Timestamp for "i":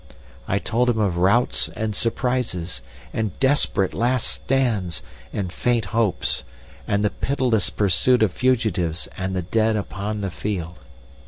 0.47-0.57